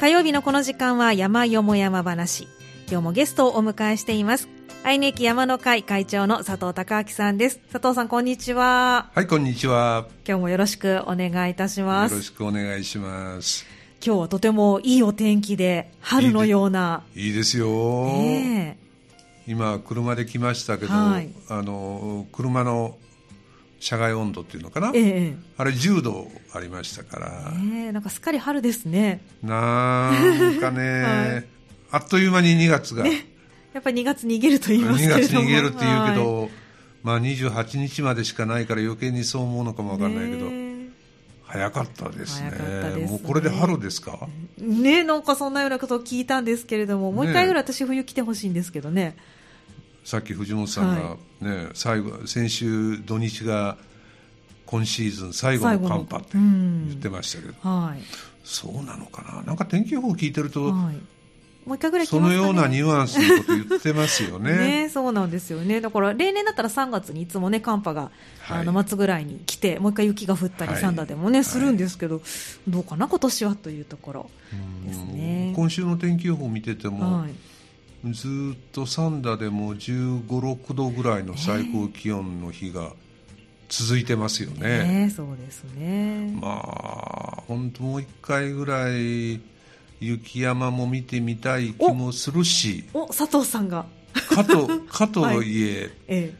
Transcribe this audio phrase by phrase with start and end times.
[0.00, 2.46] 火曜日のこの時間は山よも山話。
[2.88, 4.48] 今日もゲストをお迎えしています。
[4.84, 7.58] 愛媛駅山の会会長の佐藤孝明さんです。
[7.72, 9.10] 佐藤さんこんにちは。
[9.12, 10.06] はいこんにちは。
[10.24, 12.12] 今日もよろしくお願いいたします。
[12.12, 13.66] よろしくお願いします。
[14.00, 17.02] 今日はとてもいいお天気で春のような。
[17.16, 18.78] いいですよ、ね
[19.48, 21.28] 今車で来ましたけど、はい。
[21.48, 22.96] あの車の
[23.80, 25.00] 車外温度っていうのかな、え
[25.32, 25.36] え。
[25.56, 29.20] あれ10度ありましたから、ねえなんかすっかり春ですね。
[29.42, 31.44] なんかね、 はい。
[31.90, 33.12] あっという間に2月が、や
[33.78, 35.42] っぱり2月逃げると言います2けれども。
[35.42, 36.50] 月に逃げるって言うけはど、
[37.04, 40.50] まあ28日までしかないから余計にそう思うのかもわかんないけど、
[41.44, 42.50] 早かったですね。
[42.50, 43.06] 早かったですね。
[43.06, 44.28] もうこれで春ですか？
[44.58, 49.16] ねなんかそんなようなことを聞いたんですけれども、もう一回ぐらい私冬来てほしいんですけどね。
[50.08, 53.76] さっき藤本さんが、ね最後先週土日が
[54.64, 58.00] 今シーズン最後の寒波って言ってましたけど、はい。
[58.42, 59.42] そうなのかな？
[59.42, 60.96] なんか天気予報聞いてると、はい。
[61.66, 65.82] もう一回ぐらい来そのようなニュアンスのこと言ってますよね ねそうなんですよね。
[65.82, 72.22] だから例年だったら3月にいつもね寒波が、はいあの末ぐらいに来てもう一回雪が降ったりはいサンダーでもね、はいするんですけど、
[72.66, 74.30] どうかな今年はというところ
[74.86, 75.52] ですね。
[75.54, 77.32] 今週の天気予報見てても、はい。
[78.04, 82.92] ずーっとサンダでも1 5 6度ぐらいの最高気温の日が
[83.68, 85.04] 続いてますよね。
[85.04, 86.32] ねそうですね。
[86.40, 89.40] まあ本当もう一回ぐらい
[90.00, 93.84] 雪山も見てみたい気もするしお佐藤さんが、
[94.28, 95.62] かと かとはい。
[95.62, 96.34] え、え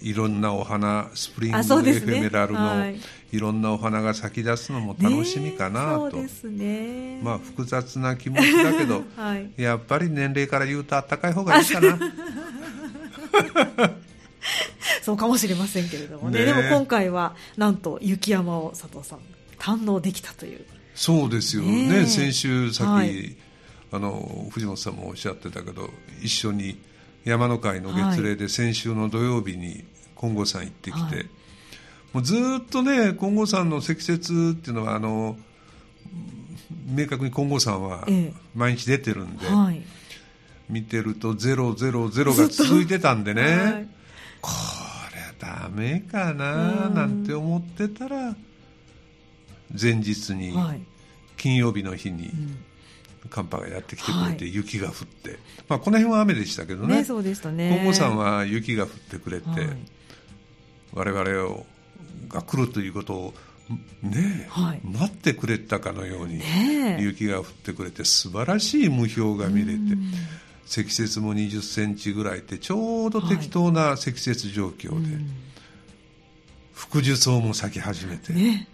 [0.00, 3.00] い、ろんなお花スプリングあエフェメラルの、はい
[3.32, 7.20] い、ろんなお花が咲き出すのもえ、楽しみかなと、ねそうですね。
[7.22, 9.50] まあ複雑な気持ちだけどはい。
[9.56, 11.98] やっぱり年齢から言うとあったかい方がいいかな。
[15.02, 16.40] そうかもしれませんけれどもね。
[16.40, 19.20] ねでも今回はなんと雪山を佐藤さん
[19.58, 20.64] 堪能できたという。
[20.94, 21.88] そうですよね。
[21.88, 22.06] ねえ。
[22.06, 23.36] 先週さっき、はい。
[23.90, 25.90] あの藤本さんもおっしゃってたけど
[26.20, 26.78] 一緒に
[27.24, 29.84] 山の会の月例で先週の土曜日に
[30.18, 31.26] 金剛山行ってきて、はい
[32.12, 35.36] もうずーっとね金剛山の積雪っていうのはあの
[36.86, 38.34] 明確に金剛山はええ。
[38.54, 39.82] 毎日出てるんで、はい。
[40.68, 43.88] 見てるとゼロゼロゼロが続いてたんでね、 はい。
[44.40, 44.50] こ
[45.14, 48.36] れダメかななんて思ってたら
[49.80, 50.80] 前日にはい。
[51.36, 52.58] 金曜日の日にうん。
[53.30, 54.54] 寒波がやってきてくれてはい。
[54.54, 55.38] 雪が降って、
[55.68, 56.98] まあ、この辺は雨でしたけどね。
[56.98, 57.70] ねそうでしたね。
[57.76, 59.76] 金剛山は雪が降ってくれて、はい。
[60.94, 61.66] 我々を
[62.28, 63.34] が来るということを
[64.02, 64.80] ねえ、はい。
[64.82, 66.40] 待ってくれたかのように
[66.98, 70.12] 雪が降ってくれて素晴らしい霧氷が見れてうん。
[70.64, 75.26] 積雪も20センチぐらいってちょうど適当な積雪状況で、うん。
[76.74, 78.68] 福寿草も咲き始めて、ね。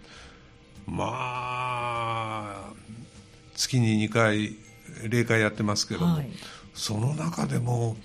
[0.85, 2.73] まあ
[3.55, 4.55] 月に2回
[5.09, 6.29] 霊界やってますけども、はい。
[6.73, 7.97] その中でも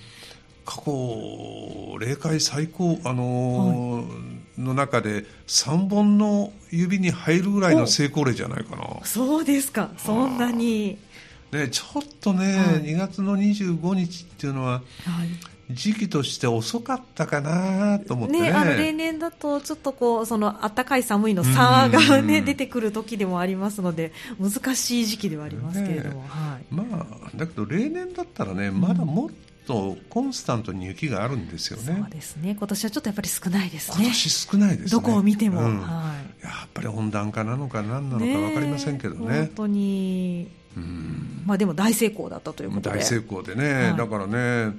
[0.64, 9.90] 過去霊界最高あのーの中で3本の指に入るぐらいの成功例じゃないかな、そうですか。
[9.96, 10.98] そんなに。
[11.52, 12.82] ね、ちょっとね、はい。
[12.84, 14.82] 2月の25日っていうのははい。
[15.74, 18.42] 時期として遅かったかなと思ってね。
[18.42, 22.44] ね、あの例年だとちょっとこうその暖かい寒いの差が、ね、うん。
[22.44, 29.30] 出てくる時でもありますので難しい時期ではありますけれども、ねはい、まあだけど例年だったらねまだもっ
[29.66, 32.56] とコンスタントに雪があるんですよね、そうですね。
[32.58, 33.96] 今年はちょっとやっぱり少ないですね。
[33.98, 34.90] 今年少ないですね。
[34.90, 35.80] どこを見ても、うん。
[35.80, 41.42] はやっぱり温暖化なのか何なのい、か分かりませんけど本ね当に、うん。
[41.46, 42.98] まあ、でも大成功だったということで。
[42.98, 43.96] 大成功でね、はい。
[43.96, 44.76] だからね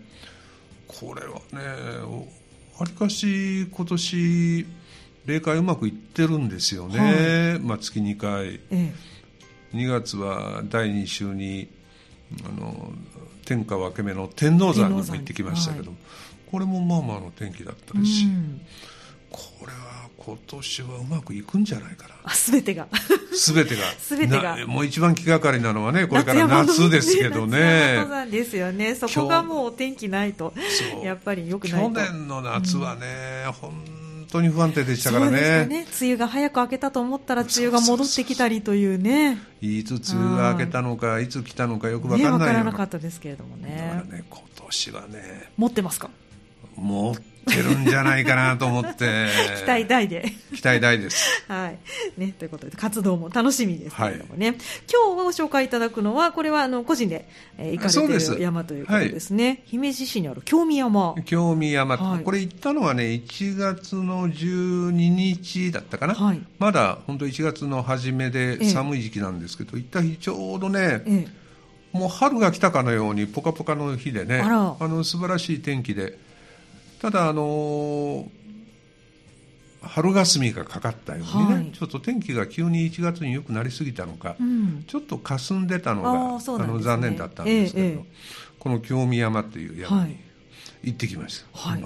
[0.87, 1.59] これはね
[2.77, 4.65] わりかし今年
[5.25, 8.59] 霊界うまくいってるんですよね、まあ、月2回。
[8.71, 8.93] え
[9.73, 11.69] 2月は第2週に
[12.43, 12.91] あの
[13.51, 15.97] 天下分け目の天王山にも行ってきましたけど、は
[16.49, 18.61] これもまあまあの天気だったえですし、うん。
[19.29, 22.15] これは今年はうまくいくんじゃないかな。
[22.23, 22.87] あ全てが。
[23.33, 23.83] 全てが。
[24.07, 24.57] 全てが。
[24.57, 27.95] なもう一番気がかりなのはねこれから夏ですけどね。
[27.95, 30.53] 登山ですよねそこがもうお天気ないと
[31.03, 33.73] やっぱり良くないと去年の夏はね、本
[34.31, 35.65] 当に不安定でしたからね。
[35.65, 35.85] ね。
[36.01, 39.37] 梅雨が早く明けたと思ったら梅雨が戻ってきたりというね。
[39.61, 42.63] いつ梅雨が明けたのかいつ来たのかよく分ね分かんないような。
[42.63, 45.51] からなかったですけれどもだかねらね今年はね。
[45.57, 46.09] 持ってますか？
[46.75, 47.15] 持っ
[47.47, 49.27] 出るんじゃないかなと思って。
[49.61, 50.31] 期待大で。
[50.53, 51.43] 期待大です。
[51.47, 51.77] はい。
[52.19, 54.57] ね、ということで活動も楽しみですけれどもね、はい、
[54.91, 57.27] 今日ご紹介いただくのはこれはあの個人で、
[57.57, 61.15] えー、行かれている山ということですね、はい、姫路市にある京見山。
[61.25, 71.27] 京見山、はい、これ行ったのはね1月の12日だったかな、はい、まだ本当1月の初めで寒い時期なんですけど、え行った日ちょうどね、え
[71.91, 76.17] もう春が来たかのようにポカポカの日でねあの素晴らしい天気で
[77.01, 78.29] ただあの
[79.81, 86.13] 春霞がかかったようにね、はい、ちょっと天気が急に1月に良くなりすぎたのか、うん、ちょっと霞んでたのがあ、
[86.59, 88.05] ね、の残念だったんですけど、ええ、
[88.59, 90.17] この京見山っていう山に
[90.83, 91.83] 行ってきました、はい、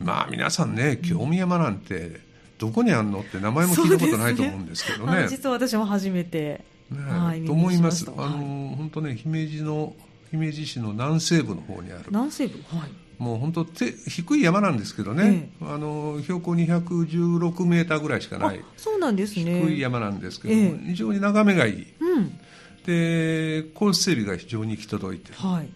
[0.00, 2.20] まあ皆さんね京見山なんて
[2.58, 8.04] どこにあんのって名前も聞いたことないと思うんですけどね、ね、実は私も初めて、ねはい、と思います。
[8.08, 9.94] あの、本当ね姫路の
[10.32, 12.06] 姫路市の南西部の方にある。
[12.08, 12.58] 南西部？
[12.76, 18.64] はいもう本当低い山なんですけどね、ええ、あの標高216メーターぐらいしかない。
[18.76, 19.60] そうなんですね。
[19.60, 22.38] 低い山なんですけど、え、非常に眺めがいい、うん、
[22.86, 25.68] でコース整備が非常に行き届いて、はい、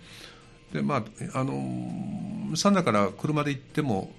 [0.72, 1.04] でま
[1.34, 1.52] ああの
[2.54, 4.12] 三田から車で行っても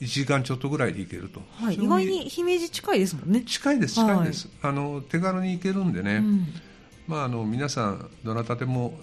[0.00, 3.42] 1時間ちょっとぐらいで行けると、はい、意外に姫路近いですもんね。
[3.42, 6.46] 近いです近いです、はい、あの手軽に行けるんでね、うん、
[7.06, 8.98] まあ、あの皆さんどなたでも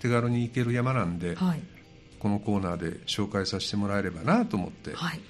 [0.00, 1.62] 手軽に行ける山なんで、はい
[2.18, 5.20] このコーナーで紹介させてもらえればなと思って、はい、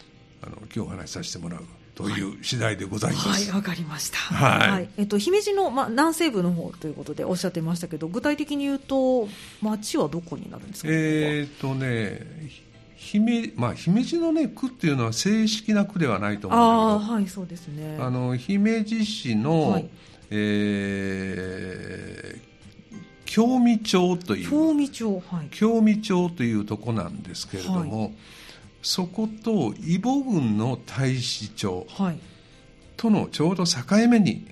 [0.43, 3.29] あの今日お話しさせてもらうという次第でございます。
[3.29, 4.19] はい、わ、はい、かりました。
[4.19, 9.29] はい、はい、えっと姫路のまあ南西部の方ということでおっしゃってましたけど、具体的に言うと
[9.63, 10.89] 町はどこになるんですか？
[10.91, 12.67] えっとね。
[12.99, 16.63] 姫まあ、姫路の、ね、区っていうのは正式な区ではないと思うん
[16.99, 19.89] だけど、はいそうですね、あの姫路市の、はい、
[20.31, 22.41] えー、
[23.27, 24.49] 京見町という。
[24.49, 28.13] 京見町,、はい、京見町というとこなんですけれども、はい、
[28.81, 31.87] そこと伊保郡の大使町
[32.97, 34.47] とのちょうど境目に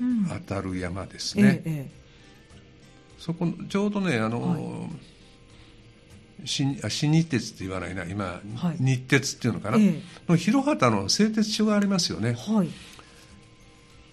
[0.47, 1.91] 当たる山ですね、うんええ、
[3.19, 4.91] そこちょうどねあの、
[6.45, 8.05] 新日鉄って言わないな。
[8.05, 12.69] 今、はい、日鉄っていうのかな、ええ、の広畑の製鉄所がありますよね、はい、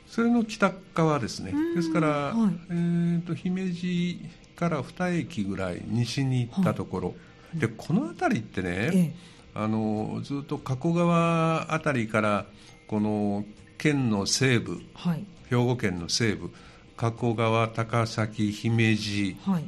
[0.08, 1.54] それの北側ですね。
[1.76, 4.20] ですから、はい、えーと姫路
[4.62, 7.14] から2駅ぐらい西に行ったところ、は
[7.56, 9.14] い、でこの辺りってね、ええ、
[9.56, 12.46] あのずっと加古川辺りから
[12.86, 13.44] この
[13.80, 16.52] 県の西部、はい、兵庫県の西部
[16.96, 19.64] 加古川高崎姫路、はい、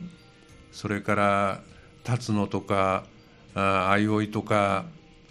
[0.71, 1.61] それから
[2.03, 3.05] 辰野とか
[3.55, 4.85] 相生とか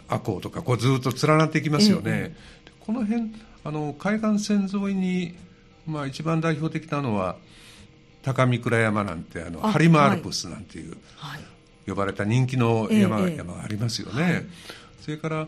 [0.09, 2.37] 赤穂とかこうずっと連なっていきますよね、え、
[2.81, 3.31] この辺
[3.63, 5.37] あの海岸線沿いに、
[5.87, 7.37] まあ、一番代表的なのは
[8.23, 11.41] 高見倉山なんてあのハリマアルプスなんていう、はい、
[11.87, 14.45] 呼ばれた人気の山,、山がありますよね、はい、
[15.01, 15.47] それから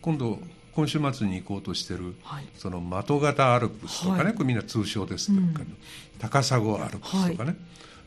[0.00, 0.38] 今度
[0.74, 5.76] 今週末に行こうとしてる、はい、その的型アルプスとかね、これみんな通称ですとか、うん、
[6.20, 7.56] 高砂アルプスとかね、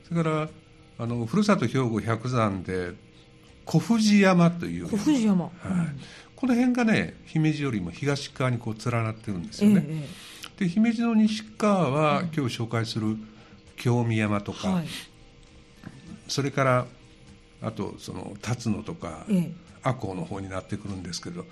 [0.08, 0.50] それから
[1.00, 2.94] あのふるさと兵庫百山で
[3.66, 5.54] 小藤山という小藤山、はい、
[6.36, 10.08] この辺がね姫路よりも東側にこう連なってるんですよね、え
[10.58, 13.18] え、で姫路の西側は、今日紹介する
[13.82, 14.86] 京見山とか、はい、
[16.28, 16.86] それから
[17.64, 19.26] あとその辰野とか、
[19.82, 21.46] 赤穂の方になってくるんですけど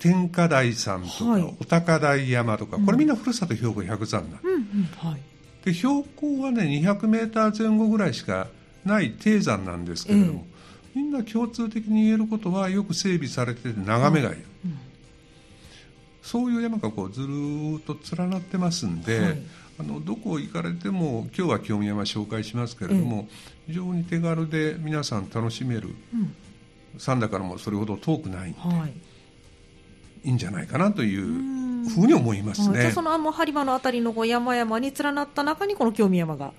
[0.00, 5.20] 天下台山とか、はい、お高台山とか、これみんなふるさと標高100山なん、うんうんはい、
[5.64, 8.48] で標高はね200メーター前後ぐらいしか
[8.84, 10.46] ない低山なんですけれども、
[10.96, 14.78] みんな共通的に言えることはよく整備されてて眺めがいい、うん、
[16.22, 17.26] そういう山がこうずる
[17.76, 19.40] っと連なってますんで、
[19.80, 23.28] あのどこ行かれても今日は京山紹介しますけれども、
[23.66, 26.34] 非常に手軽で皆さん楽しめる、うん、
[26.98, 28.88] 三田からもそれほど遠くないんで、は
[30.24, 32.90] い、いいんじゃないかなというふうに思いますね。
[32.90, 36.52] そのあの播磨のあたりの山々に連なった中にこの京見山が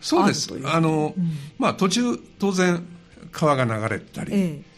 [0.00, 0.52] そうです。
[0.64, 2.84] あの、うん、まあ、途中当然
[3.30, 4.75] 川が流れたり、ええ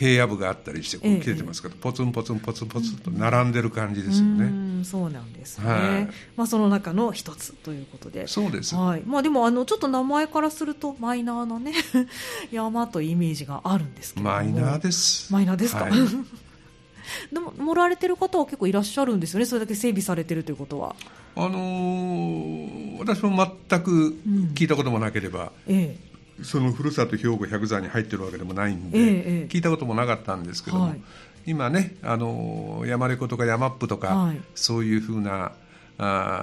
[0.00, 4.80] 平野部があったりしてこう切れてますけど、ええ、ポツンポツンポツンポツンと並んでる感じですよね。
[4.80, 5.70] うそうなんですね。
[5.70, 8.26] はい、まあその中の一つということで。
[8.26, 8.74] そうです。
[8.74, 9.02] はい。
[9.04, 11.74] まあでもあのちょっと名前からするとマイナーなね
[12.50, 15.30] 山というイメージがあるんですけどマイナーです。
[15.30, 15.84] マイナーですか？
[15.84, 15.92] はい、
[17.30, 19.44] でも乗られてる方は結構いらっしゃるんですよね？
[19.44, 20.96] それだけ整備されてるということは。
[21.36, 24.16] あのー、私も全く
[24.54, 25.52] 聞いたこともなければ。
[25.68, 26.09] うん、ええ
[26.42, 29.02] そのふるさと兵庫百山に入ってるわけでもないんで、え
[29.44, 31.00] え、聞いたこともなかったんですけども、はい、
[31.46, 35.52] 今ねあの山レコとか山ップとか、はい、そういうふうな
[35.98, 36.40] あ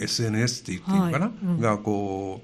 [0.00, 1.34] SNS って言っていいのかな、はい。
[1.42, 2.42] うん、がこ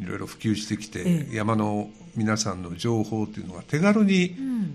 [0.00, 4.34] ういろいろ普及してきて、ええ、山の皆さんの情報っていうのが手軽に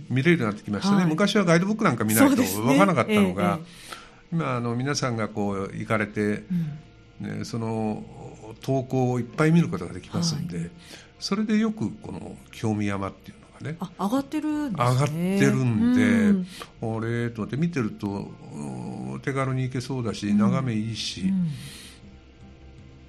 [0.09, 6.43] 見れるようになってきましたね、うんはい、昔はガイドブックなんか見ないと分からなかったのが、ねえ、今あの皆さんがこう行かれて、
[7.21, 8.03] うん、ね、その
[8.61, 10.69] 投稿をいっぱい見ることができますんで、はい、
[11.19, 14.91] それでよくこの興味山っていうのがね上がってるんですね。
[14.91, 16.01] 上がってるんで、
[16.81, 18.31] うん、あれと思って見てると
[19.23, 21.33] 手軽に行けそうだし、眺めいいし、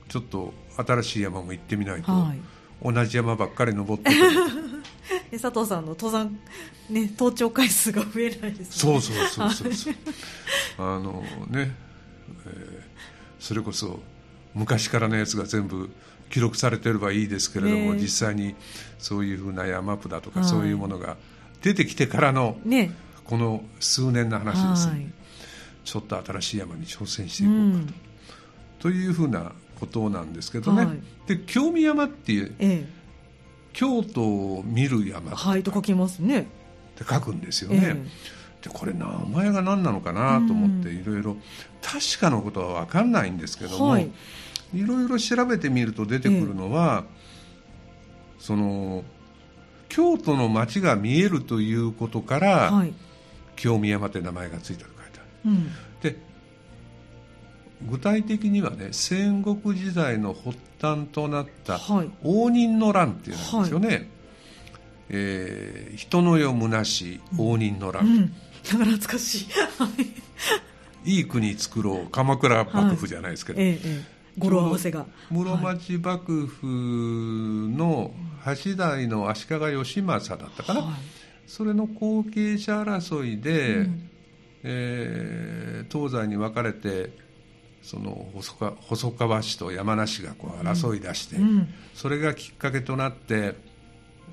[0.09, 4.11] ちょっと新しい山も行ってみないと、はい、同じ山ばっかり登って
[5.39, 6.39] 佐藤さんの登山、
[6.89, 8.67] ね、登頂回数が増えないですね。
[8.71, 9.95] そうそうそうそうそう。
[10.79, 11.75] あのね、
[12.47, 12.83] えー、
[13.39, 14.01] それこそ
[14.59, 15.89] 昔からのやつが全部
[16.31, 18.55] 記録されてればいいですけれども、ね、実際に
[18.99, 21.17] そういうふうな山プだとか、そういうものが
[21.63, 22.93] 出てきてからの、ね、
[23.25, 25.13] この数年の話ですね、
[25.85, 27.63] ちょっと新しい山に挑戦していこうか
[28.83, 32.89] と、うん、というふうなことなんですけどね、はい、で京見山っていう、ええ、
[33.73, 35.37] 京都を見る山。
[35.37, 36.41] はいと書きますね。
[36.41, 36.45] っ
[36.97, 41.37] て書くんですよね、えでこれ名前が何なのかなと思っていろいろ
[41.81, 44.11] 確かなことは分かんないんですけども、はい、
[44.75, 47.05] いろいろ調べてみると出てくるのは、
[48.39, 49.05] その
[49.89, 52.93] 京都の街が見えるということから、はい、
[53.57, 55.71] 京見山って名前がついたと書いてある、うん、
[56.01, 56.17] で
[57.91, 61.81] 具体的にはね戦国時代の発端となった
[62.23, 64.09] 応仁の乱っていうんですよね、はい、
[65.11, 69.49] えー、人の世むなし応仁の乱、うん、懐かしい。
[71.05, 71.21] い。
[71.21, 72.11] い国作ろう。
[72.11, 74.05] 鎌倉幕府じゃないですけど、はいええ、
[74.39, 75.07] 語呂合わせが。
[75.31, 76.67] 室町幕府
[77.77, 80.95] の八代の足利義政だったかな、はい、
[81.47, 84.11] それの後継者争いで、うん、
[84.63, 87.11] えー、東西に分かれて
[87.83, 93.55] その細細川氏と山梨がこう争い出して、うん、それがきっかけとなって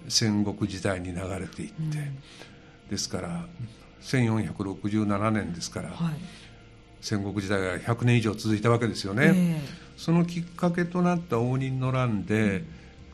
[0.08, 1.94] 戦国時代に流れていって、うん、
[2.90, 3.46] ですから
[4.02, 6.14] 1467年ですから、はい、
[7.02, 12.66] 戦国時代が100年以上続いたわけですよね、えー、そのきっかけとなった応仁の乱で、うん、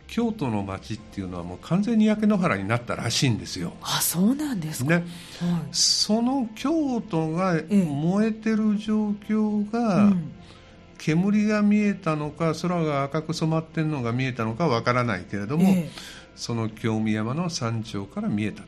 [0.07, 3.73] 京都の町っていうのはもう完全に焼け野原になったらしいんですよ。
[3.81, 5.05] あそうなんですか、ね、はい、
[5.71, 10.31] その京都が燃えてる状況が、えーうん。
[11.01, 15.89] 煙が見えたのか空が赤く染まってるのが見えたのかわからないけれども、え
[16.35, 18.67] その京見山の山頂から見えたと。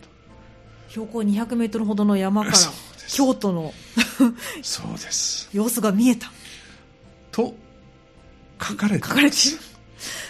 [0.90, 2.58] 標高200メートルほどの山から
[3.08, 3.74] 京都の
[4.64, 5.50] そうです。
[5.54, 6.32] 様子が見えた。
[7.32, 7.56] と
[8.62, 9.38] 書かれて書かれて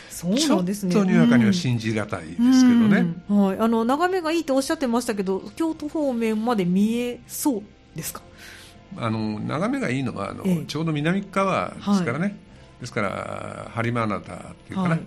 [0.09, 0.93] そうなんですね。
[0.93, 2.53] ちょっとにわかには信じがたいですけど
[2.87, 3.13] ね。
[3.29, 7.63] うん、はい、あの眺めがいいとおっしゃってましたけど、京都方面まで見えそう
[7.95, 8.21] ですか？
[8.95, 12.35] あの眺めがいいのはあの、ええ、ちょうど南側ですからね、はい、
[12.81, 14.19] ですから播磨灘っ
[14.67, 15.01] ていうかな、はい、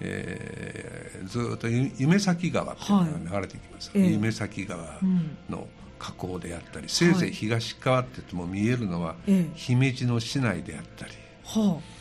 [0.00, 2.90] えー、ずっと夢咲川っていう
[3.24, 5.00] のが流れていきます、はい、夢咲川
[5.48, 5.66] の
[5.98, 9.16] 河口であったり、せいぜい東側って言っても見えるのは、
[9.54, 11.12] 姫路の市内であったり、
[11.44, 11.93] はあ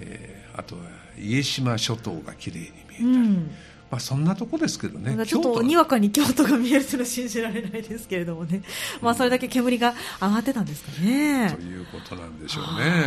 [0.00, 0.82] えー、あとは
[1.18, 3.04] 家島諸島がきれいに見えたり。
[3.04, 3.50] うん。
[3.90, 5.24] まあ、そんなとこですけどね。
[5.26, 8.62] ちょっとにわかに京都が見えるというのは信じられないですけれどもね、
[9.00, 11.50] まあ、それだけ煙が上がってたんですかね。
[11.50, 12.64] ということなんでしょう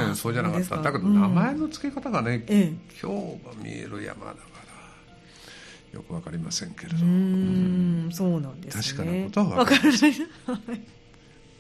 [0.10, 4.40] ね、そうじゃなかった、だけど名前の付け方がね、うん、今日が見える山だか
[5.94, 10.82] ら、よくわかりませんけれど、うん、そうなんです、ね、確かなことはわからない。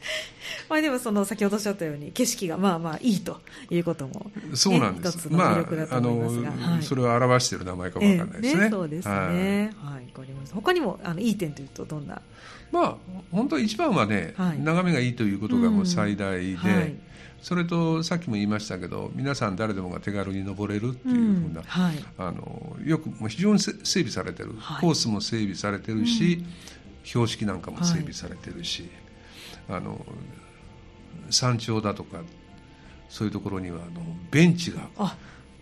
[0.69, 5.29] まあでもその先ほどおっしゃったように景色がまあまあいいということも、そうなんです。
[5.29, 8.63] まああの、はい、それを表している名前かもわからないですね。
[8.63, 9.13] ねそうですね。
[9.13, 10.53] はい、はい、かります。
[10.53, 12.21] 他にもあのいい点というとどんな？
[12.71, 12.95] まあ
[13.31, 16.53] 本当一番はね、はい、眺めがいいということがもう最大で。
[16.53, 16.95] うんはい
[17.41, 26.45] それとさっきも言いましたけど皆さん誰でもが手軽に登れるっていうふうな、うんはい、あのよくもう非常に整備されてる、はい、コースも整備されてるし、うん、
[27.03, 28.91] 標識なんかも整備されてるし、はい、
[29.71, 30.05] あの
[31.29, 32.21] 山頂だとか
[33.09, 34.01] そういうところにはあの
[34.31, 34.89] ベンチが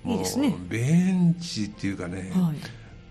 [0.05, 0.55] いいですね。
[0.67, 2.55] ベンチっていうかね、はい、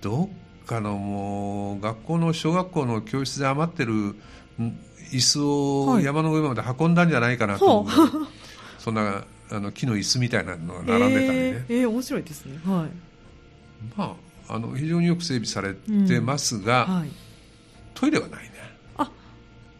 [0.00, 0.25] ど
[0.62, 4.14] っかのもう学校の小学校の教室で余ってる
[5.12, 8.09] 椅子を山の上まで運んだんじゃないかなと、はい、
[8.78, 12.90] そんなあの木の椅子みたいなのが並んでたりね、えー、えー、面白いですね、はい、
[13.97, 14.17] ま
[14.49, 15.75] ああの非常によく整備され
[16.07, 17.11] てますが、うんはい、
[17.95, 18.45] トイレはない。
[18.45, 18.48] ね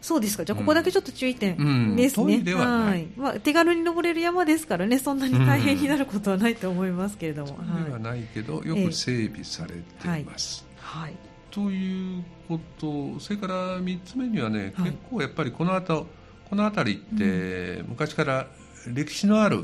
[0.09, 0.43] そうですか。
[0.43, 2.37] じゃあここだけちょっと注意点ですね。
[2.37, 3.07] うん、はい。
[3.15, 7.49] まあ手軽に登れる山ですからね、そんなに大変になることはないと思いますけれども。
[7.49, 10.65] トイレはないけど、よく整備されています。
[10.77, 11.13] はい。
[11.51, 16.07] ということ、それから3つ目にはね、結構やっぱりこの後
[16.49, 18.47] この辺りって昔から
[18.91, 19.63] 歴史のある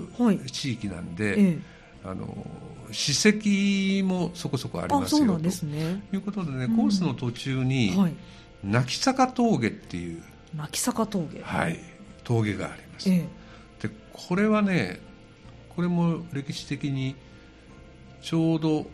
[0.51, 1.57] 地域なんで、
[2.03, 2.45] あの
[2.91, 5.39] 史跡もそこそこありますよと。
[5.39, 8.13] です、ね、いうことでね、コースの途中に、はい、
[8.63, 10.21] 泣き坂峠っていう
[10.55, 11.41] 泣き坂峠。
[11.41, 11.95] はい。
[12.25, 13.27] 峠があります、え
[13.83, 14.99] え、でこれはね
[15.69, 17.15] これも歴史的に
[18.21, 18.87] ちょうど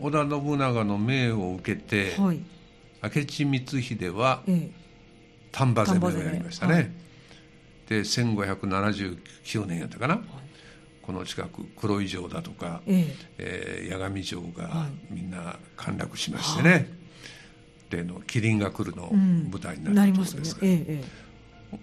[0.00, 2.40] 織田信長の命を受けて、はい、
[3.02, 4.70] 明智光秀は、ええ、
[5.52, 6.90] 丹波攻めをやりましたね、はい、
[7.88, 10.24] で1579年やったかな、はい、
[11.02, 13.14] この近く黒井城だとか、ええ。
[13.38, 16.90] えー、八神城がみんな陥落しましてね、
[17.90, 21.04] はい、例の「麒麟が来る」の舞台になったところですが、うんね、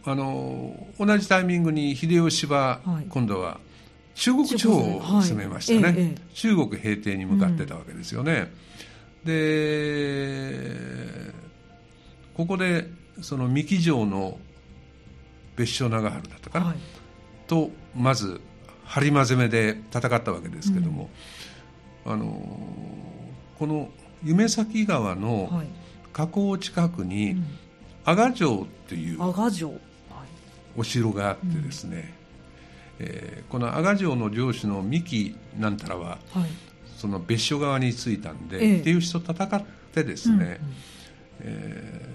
[0.05, 3.59] あの同じタイミングに秀吉は今度は
[4.15, 8.51] 中国地方を攻めましたね、はいえ、中国平定に向かってたわけですよね、
[9.25, 10.63] うん、で
[12.35, 12.89] ここで
[13.21, 14.37] その三木城の
[15.55, 16.77] 別所長春だったかな、はい、
[17.47, 18.41] とまず
[18.85, 21.09] 播磨攻めで戦ったわけですけども、
[22.05, 22.59] うん、あの
[23.57, 23.89] この
[24.23, 25.63] 夢崎川の
[26.13, 27.35] 河口近くに
[28.05, 29.19] 阿賀城っていう
[30.77, 32.13] お城があってですね、
[32.99, 36.49] えー、この阿賀城の城主の三木なんたらは、はい、
[36.97, 40.59] その別所側についたんで、ええ、秀吉と戦ってですね、うんうん、
[41.41, 42.05] え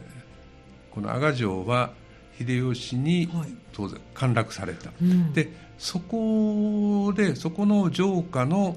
[0.91, 1.91] ー、この阿賀城は
[2.39, 3.29] 秀吉に
[3.73, 4.93] 当然陥落された、は
[5.31, 8.77] い、でそこでそこの城下の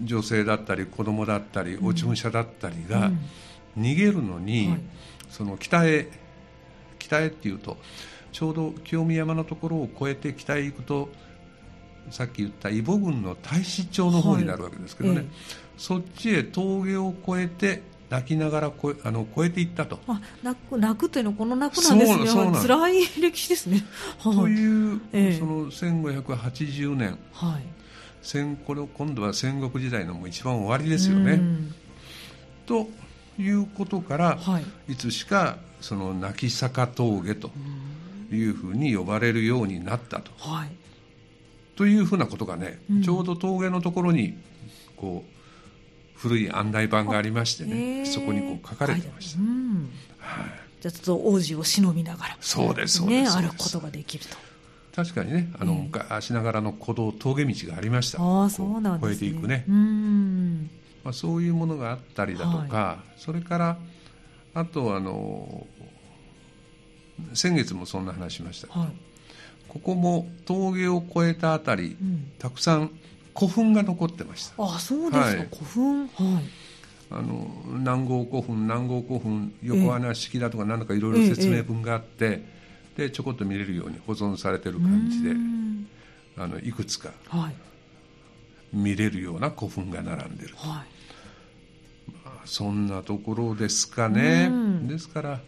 [0.00, 3.10] 女性だったり子供だったり落ち武者だったりが
[3.78, 4.80] 逃げるのに、はい、
[5.30, 6.08] その北へ
[6.98, 7.76] 北へっていうと
[8.32, 11.08] ちょうど清見山のところを越えて北へ行くと
[12.10, 15.24] さっき言った伊保郡の太子町の方になるわけですけどね、はい。
[15.24, 15.32] ええ、
[15.78, 19.98] そっちへ峠を越えて泣きながらこあの越えていったと。
[20.06, 22.26] あ泣く泣くというのはこの泣くなんですね。
[22.26, 23.84] そうそう辛い歴史ですね、
[24.22, 27.62] という、ええ、その1580年、はい、
[28.22, 31.40] 戦これ今度は戦国時代のもう一番終わりですよね。
[32.66, 32.88] と
[33.38, 37.50] いうことから、はい、いつしかその泣き坂峠と
[38.30, 40.30] いうふうに呼ばれるようになったと。
[40.38, 40.70] はい、
[41.76, 44.36] というふうなことがね、うん、ちょうど峠のところに
[44.96, 49.40] こう古い案内板がありましてね、そこにこう書かれてました。
[49.40, 50.44] うんはい、
[50.80, 54.36] じゃあちょっと王子を忍びながら、そうですそうです、ね、歩くことができると。
[54.94, 58.22] 確かにね、あの、昔ながらの古道峠道がありました。
[58.22, 59.14] ああ、そうなんですね。
[59.16, 59.64] 越えていくね。
[59.68, 59.74] うん。
[61.04, 63.76] まあ、そういうものがあったりだとか、はい、それから
[64.54, 65.66] あとあの
[67.34, 68.68] 先月もそんな話しました。
[68.68, 68.90] けど、はい、
[69.68, 72.90] ここも峠を越えたあたり、うん、たくさん
[73.36, 74.54] 古墳が残ってました。
[74.58, 76.08] あそうですか、はい、古墳？
[76.08, 76.44] はい。
[77.10, 82.54] あの南郷古墳南郷古墳横穴式だとか何だかいろいろ説明文があって、ええ
[82.94, 85.34] でちょこっと見れるように保存されてる感じで
[86.36, 87.10] あのいくつか
[88.72, 90.93] 見れるような古墳が並んでる、はい
[92.44, 95.40] そんなところですかね、うん、ですから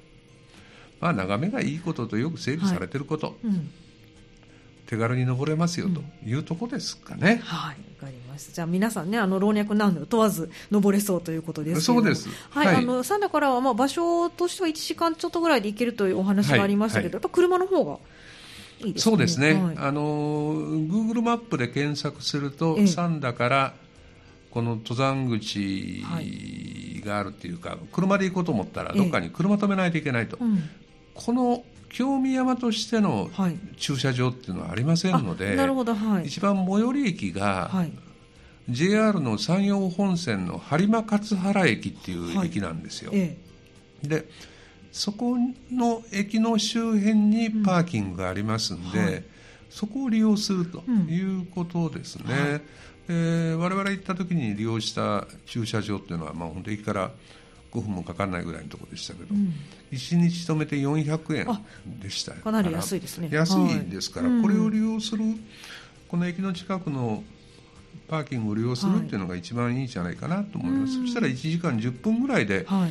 [1.00, 3.70] まあ眺めがいいこととよく整備されてること、はいうん、
[4.86, 8.52] 手軽に登れますよというところですかね、はいわかりました。
[8.52, 12.28] じゃあ皆さんねあの老若男女問わず登れそうということですそうです。
[12.50, 17.98] はい、はい、あの三田からはまあ場所としては1時間ちょっとぐらいで行けるというお話がありましたけど、はい、やっぱ車の方が
[18.80, 19.10] いいですね。
[19.10, 23.74] そうですね、はい、あの Google マップで検索すると、三田から
[24.50, 26.04] この登山口
[27.06, 30.62] があるっていうか、車で行こうと思ったらどっかに車止めないといけないと、うん、
[31.14, 33.30] この京見山としての
[33.76, 37.92] 駐車場っていうのはありませんので、なるほどはい、一番最寄り駅が、はい、
[38.68, 43.12] JR の山陽本線の播磨勝原駅っていう駅なんですよ。
[43.12, 43.38] はいえ
[44.04, 44.28] え、で
[44.92, 45.36] そこ
[45.70, 49.24] の駅の周辺にパーキングがありますんで、うんはい、
[49.70, 52.24] そこを利用するということですね。
[52.26, 52.62] うんはい
[53.08, 57.10] えー、我々行った時に利用した駐車場っていうのは、まあ、本当駅から
[57.72, 59.52] 5分もかかんないぐらいのところでしたけど、うん、
[59.92, 61.64] 1日止めて400円
[62.00, 63.28] でしたかなり安いですね。
[63.30, 65.24] 安いですから、はい、これを利用する、
[66.08, 67.22] この駅の近くの
[68.08, 72.90] パーキングを利用するっていうのが一番いいんじゃないかなと思います、はい、そしたら1時間10分ぐらいで、はい、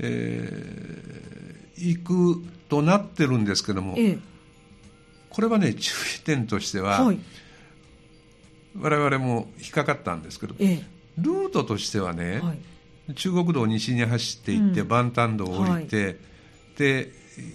[0.00, 4.18] えー、行くとなってるんですけども、ええ、
[5.30, 7.18] これはね注意点としては、はい
[8.78, 10.84] 我々も引っかかったんですけど、ええ、
[11.18, 12.54] ルートとしてはね、は
[13.08, 16.16] い、中国道西に走っていって、うん、万丹道を降りて、はい、
[16.76, 17.10] で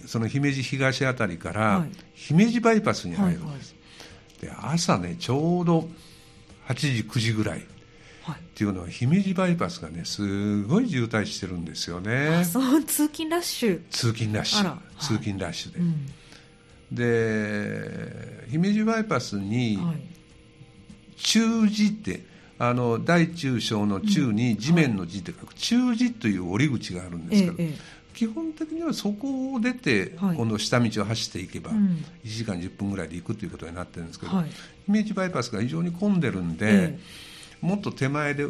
[0.06, 3.74] その姫路東あたりから、姫路バイパスに入るんです、
[4.42, 5.88] はいはい、で朝ねちょうど
[6.68, 7.62] 8時9時ぐらいっ
[8.54, 12.44] ていうのは姫路バイパスがねすごい渋滞してるんですよね。
[12.44, 13.80] そう通勤ラッシュ。
[13.90, 16.06] 通勤ラッシュ、通勤ラッシュで、うん、
[16.92, 20.09] で姫路バイパスに、はい
[21.22, 22.24] 中字って
[22.58, 27.78] あの大中小の中に地面の字って書く、中字という折り口があるんですけど、ええ、
[28.12, 34.50] 基本的にはそこを出て、はい、この下道を走っていけば、1時間10分ぐらいで行くということになってるんですけど、はい、
[34.84, 36.98] 姫路バイパスが非常に混んでるんで、
[37.62, 38.46] もっと手前で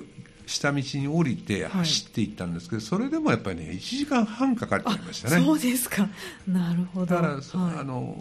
[0.46, 5.44] 下道に降りて走っていったんですけど、はい、それでもやっぱりね1時間半かかっちゃいましたね。
[5.44, 6.08] そうですか。
[6.48, 7.06] なるほど。
[7.06, 7.40] だから、はい、
[7.78, 8.16] あの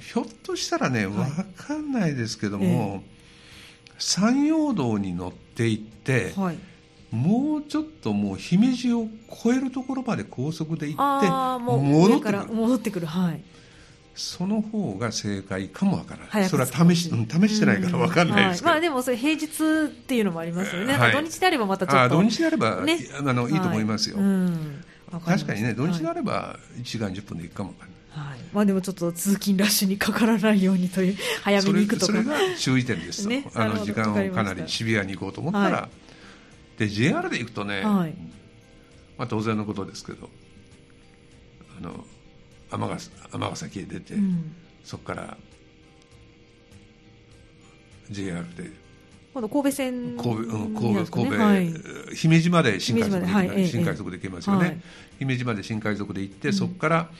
[0.00, 1.24] ひょっとしたらね分
[1.56, 3.02] かんないですけども、はい、
[3.98, 6.58] 山陽道に乗っていって、はい、
[7.10, 12.46] もうちょっともう姫路を越えるところまで高速で行って戻ってくる。
[12.46, 13.06] 戻ってくる。
[13.06, 13.42] はい。
[14.14, 24.24] その方が正解かもわからない、それは試し試してないからわかんないですけど、はい、まあ、でもそれ平日っていうのもありますよね、はい、土日であればまたちょっと、土日であれば、ね、あのいいと思いますよ、はい。
[24.26, 24.84] うん、
[25.24, 27.91] 確かにね、土日であれば1時間10分で行くかもわかんない。
[28.14, 28.38] はい。
[28.52, 32.12] まあ、でもちょっと通勤ラッシュにかからないようにという 早めに行くとか。
[32.12, 35.88] それが注意点ですね、あの時間をかなりシビアに行こうと思ったら、
[36.78, 38.10] で JR で行くとね、ま
[39.18, 40.28] あ、当然のことですけど
[41.78, 42.04] あの
[42.70, 45.36] 尼崎へ出て、うん、そこから
[48.10, 48.82] JR で。
[49.34, 51.72] 神戸線、神戸、うん、神戸、神戸、はい、
[52.14, 54.80] 姫路まで新快速で、はい、新快速で行けますよね、はい、
[55.20, 57.10] 姫路まで新快速で行って、うん、そこから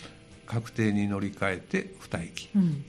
[0.47, 2.85] 確定に乗り換えて2駅、うん、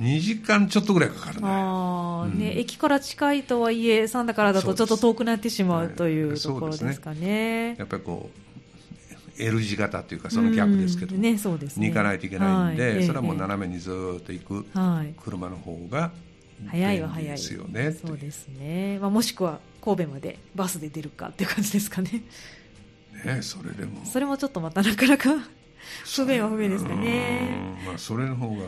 [0.00, 1.42] 2時間ちょっとぐらいかかるね。
[1.44, 14.66] あ、ね、うん、駅から近いとはいえ三田からだとちょっと遠くなってしまうというところですかね、ね、やっぱりこう L 字型というかその逆ですけど、ねそうですね、に行かないといけないんで、はい、それはもう斜めにずっと行く
[15.22, 16.10] 車の方が
[16.68, 17.92] 早いは早いですよね。
[17.92, 22.22] そうですね、まあ、もしくは神戸までバスで出るかっていう感じですかね
[23.24, 25.30] ねそれでもそれもちょっとまたなかなか
[26.04, 28.64] 不便は不便ですかねまあそれの方が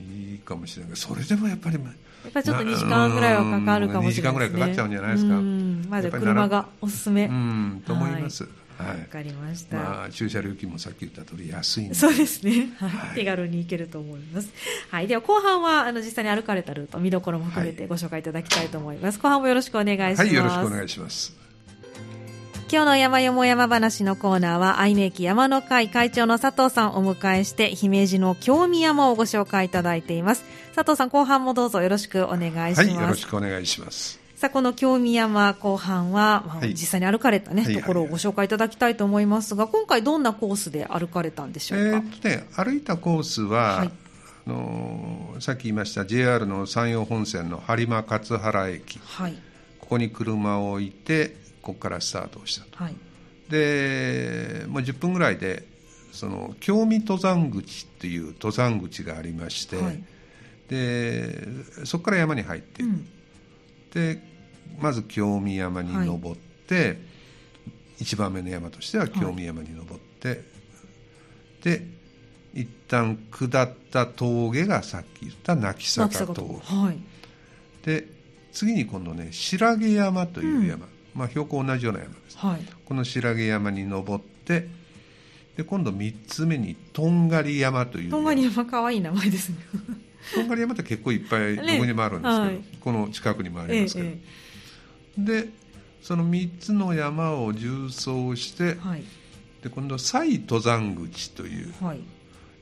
[0.00, 1.80] いいかもしれないけどそれでもやっぱりや
[2.28, 5.34] っぱりちょっと2時間ぐらいはかかるかもしれないですね2時間ぐらいかかっちゃうんじゃないですか
[5.88, 9.76] まだ車がおすすめうんと思います、はいわ、かりました。
[9.76, 11.94] まあ、駐車料金もさっき言った通り安い。
[11.94, 12.72] そうですね。
[12.78, 13.14] はい。
[13.14, 14.50] 手軽に行けると思います。
[14.90, 15.06] はい。
[15.06, 19.18] では、後半は、あの、実際に歩かれたルート、見どころも含めてご紹介いただきたいと思います。
[19.18, 20.20] 後半もよろしくお願いします。
[20.20, 21.41] はい、よろしくお願いします。
[22.72, 30.42] 今日の山よも山話のコーナーは、愛媛駅山の会会長の佐藤さんをお迎えして、姫路の京見山をご紹介いただいています。
[30.74, 32.80] 佐藤さん、後半もどうぞよろしくお願いします。
[32.80, 34.18] はい、よろしくお願いします。
[34.36, 41.84] さあ、この京見山後半は、まあ、実際に歩かれたね、はい、ところをご紹介いただきたいと思いますが、今回どんなコースで歩かれたんでしょうか？
[42.24, 43.90] えーね、歩いたコースは、はい、
[44.46, 49.34] あのさっき言いました JR の山陽本線の播磨勝原駅、はい、
[49.78, 52.94] ここに車を置いてここからスタートをしたと、はい、
[53.48, 55.64] でもう10分ぐらいで
[56.12, 60.02] その京見登山口っていう登山口がありまして、はい、
[60.68, 61.46] で
[61.84, 63.06] そこから山に入っていく、うん、
[63.94, 64.22] で
[64.80, 66.96] まず京見山に登って、はい、
[68.00, 70.38] 1番目の山としては京見山に登って、はい、
[71.62, 71.86] で
[72.54, 76.98] 一旦下った峠がさっき言った泣坂峠、はい、
[77.86, 78.06] で
[78.52, 84.68] 次に今度ね白毛山という山、うん、まあ、標高同じような山です、はい、この白毛山に登って
[85.56, 88.10] で今度3つ目にとんがり山という。
[88.10, 89.58] とんがり山かわいい名前ですね。
[90.34, 94.42] とんがり山って結構いっぱいどこにもあるんですけど、ね、この近くにもありますけど、ええ
[95.18, 95.48] で
[96.02, 99.04] その3つの山を縦走して、はい、
[99.62, 102.00] で今度再登山口という、はい、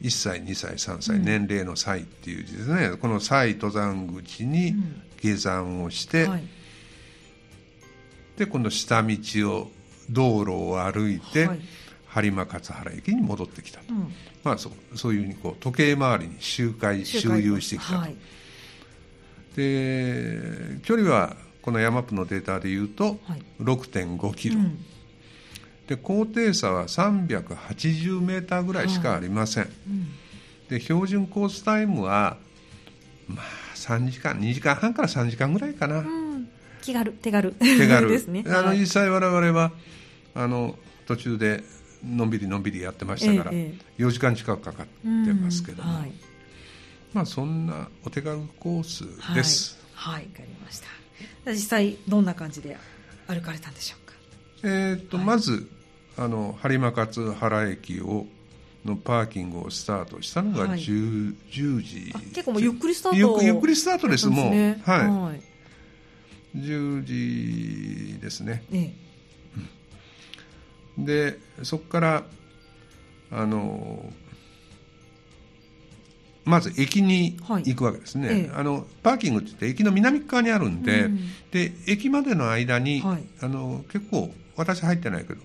[0.02, 2.96] 1歳2歳3歳、うん、年齢の歳っていう字ですね。
[3.00, 4.74] この再登山口に
[5.22, 6.44] 下山をして、うんはい、
[8.36, 9.16] で今度下道
[9.50, 9.70] を
[10.08, 11.48] 道路を歩いて、
[12.12, 14.12] 播磨勝原駅に戻ってきたと、うん、
[14.42, 18.08] まあ、そうそういうふうにこう時計回りに周回周遊してきたと。
[19.56, 23.18] で距離はこのヤマップのデータでいうと
[23.60, 24.78] 6.5キロ、はいうん、
[25.86, 29.72] で高低差は380メーターぐらいしかありません、はい。
[29.88, 30.08] うん、
[30.68, 32.38] で標準コースタイムは
[33.28, 36.29] まあ3時間2時間半から3時間ぐらいかな、うん、
[36.82, 37.52] 気軽手軽。
[37.52, 38.08] 手軽。
[38.08, 38.44] ですね。
[38.46, 39.72] あの実際我々は
[40.34, 41.64] あの途中で
[42.04, 46.12] のんびりのんびりやってましたから、ええ、4時間近くかかってますけども、はい、
[47.12, 49.78] まあそんなお手軽コースです。
[49.92, 50.88] はい、わ、はい、かりました。
[51.52, 52.76] 実際どんな感じで
[53.26, 54.14] 歩かれたんでしょうか？
[54.68, 55.68] えっと、はい、まず
[56.16, 58.26] あの播磨勝原駅を
[58.84, 62.14] のパーキングをスタートしたのが 10,、はい、10時。
[62.32, 64.90] 結構もうゆっくりスタートゆっくりスタートです、ね、もう。
[64.90, 65.42] はい、はい、
[66.56, 68.94] 10時ですね、ね
[70.98, 72.24] でそこから
[73.30, 74.12] あの
[76.44, 81.18] まず駅に行くわけですね、はいええ、あのパーキングって言って駅の南側にあるんでうん、
[81.50, 85.40] で駅までの間に、はい、あの結構私入ってないけど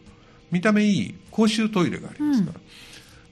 [0.51, 2.63] 見た目いい公衆トイレがありますから、うん、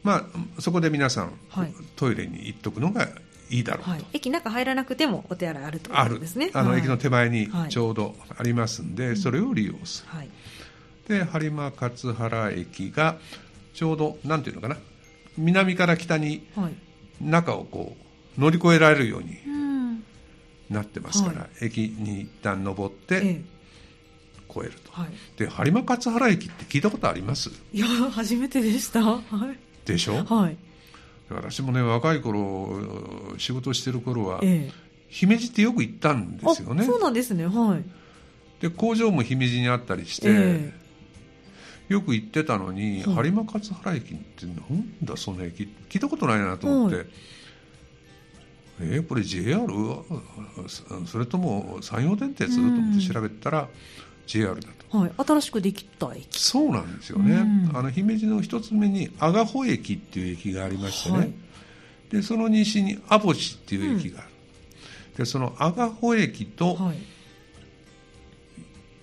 [0.03, 3.07] まあ、そこで皆さん、はい、トイレに行っとくのが
[3.53, 6.49] いいだろうと、はい、駅中入らなくてもお手洗いあるということですね。
[6.53, 10.05] あの、駅の手前にちょうどありますんで、それを利用す
[11.07, 13.17] る、で播磨勝原駅が
[13.73, 14.77] ちょうどなんていうのかな。
[15.37, 16.47] 南から北に
[17.21, 17.95] 中をこ
[18.37, 19.37] う乗り越えられるように
[20.69, 23.43] なってますから、はい、駅に一旦登って、ええ、
[24.49, 27.51] 越えると、はい、で播磨勝原駅って聞いたことあります？
[27.71, 30.57] いや初めてでした、はい、でしょ、はい、
[31.33, 32.69] 私もね若い頃
[33.37, 34.71] 仕事してる頃は、ええ、
[35.09, 36.83] 姫路ってよく行ったんですよね。
[36.83, 37.45] そうなんですね。
[37.45, 37.83] はい。
[38.61, 40.73] で工場も姫路にあったりして、え
[41.89, 45.69] よく行ってたのに、播磨勝原駅ってなんだその駅？
[45.89, 47.05] 聞いたことないなと思って、
[48.79, 49.67] えー、これ JR?
[51.05, 52.55] それとも山陽電鉄？
[52.55, 53.67] と思って調べたら
[54.25, 56.39] JR だと、はい、新しくできた駅。
[56.39, 61.33] そうなんですよね、あの姫路の一つ目に阿賀保駅っていう駅がありましてね、はい、
[62.09, 64.29] でその西に阿保市っていう駅がある、
[65.11, 66.97] うん、でその阿賀保駅と、はい。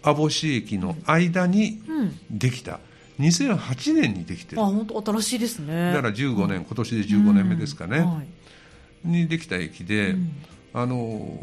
[0.02, 1.80] 網干駅の間に
[2.30, 2.80] できた、
[3.18, 4.62] うん、2008年にできてる。
[4.62, 5.92] あ本当新しいですね。
[5.92, 8.14] だから15年、うん、今年で15年目ですかね、うん。
[8.14, 8.26] はい、
[9.04, 10.14] にできた駅で、
[10.72, 11.38] あの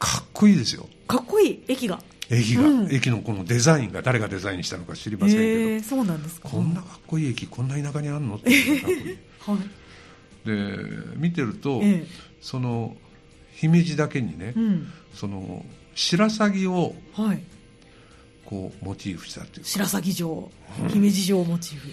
[0.00, 0.88] かっこいいですよ。
[1.06, 1.64] かっこいい。
[1.68, 2.00] 駅が。
[2.30, 6.48] 駅が、うん、駅のこのデザインが誰がデザインしたのか知りませんけど、えー、そうなんですか。
[6.48, 8.36] こんなかっこいい駅こんな田舎にあるの？
[8.36, 9.58] ってかっこいい、は
[10.44, 12.06] い、で見てると、えー、
[12.40, 12.96] その
[13.52, 16.94] 姫路だけにね、うん、その白鷺を
[18.46, 20.50] こうモチーフしたっていう白鷺城、
[20.88, 21.88] 姫路城をモチーフ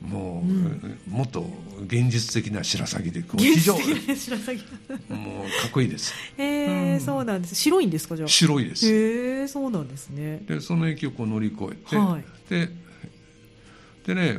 [0.00, 1.44] もう、うん、もっと
[1.86, 3.36] 現実的な白鷺でこう。
[3.38, 6.14] 地上 もうかっこいいです。
[6.36, 7.54] へえ、うん、そうなんです。
[7.54, 8.08] 白いんです。
[8.08, 8.86] かじゃあ白いです。
[8.86, 10.42] へえそうなんですね。
[10.46, 12.70] でその駅をこう乗り越えて、はい、で
[14.06, 14.38] でね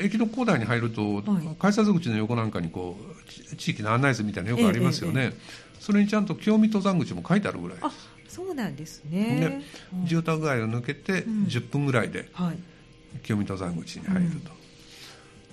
[0.00, 1.22] 駅の構内に入ると、はい、
[1.58, 2.98] 改札口の横なんかにこ
[3.52, 5.34] う地域の案内図みたいなのよくありますよね、えええ、
[5.80, 7.78] それにちゃんと清見登山口も書いてあるぐらい。
[7.78, 9.60] ですそうなんですね。
[9.92, 12.30] で住宅街を抜けて10分ぐらいで
[13.22, 14.61] 清見登山口に入ると、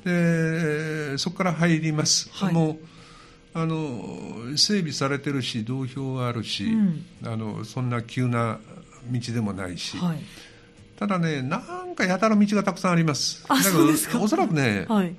[0.04, 2.78] でそこから入ります、はい、もう
[3.54, 8.60] あの整備されてるし道標があるし、うん、あのそんな急な
[9.10, 10.20] 道でもないし、はい、
[10.98, 15.16] ただねなんかやたら道がたくさんありますだけどおそらくね、はい